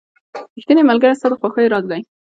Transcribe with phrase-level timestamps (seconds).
[0.55, 2.01] •ریښتینی ملګری ستا د خوښیو راز دی.